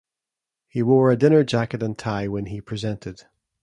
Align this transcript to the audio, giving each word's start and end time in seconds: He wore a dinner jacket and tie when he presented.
He 0.67 0.81
wore 0.81 1.11
a 1.11 1.15
dinner 1.15 1.43
jacket 1.43 1.83
and 1.83 1.95
tie 1.95 2.27
when 2.27 2.47
he 2.47 2.59
presented. 2.59 3.25